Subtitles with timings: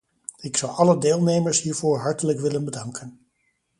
[0.39, 3.27] Ik zou alle deelnemers hiervoor hartelijk willen bedanken.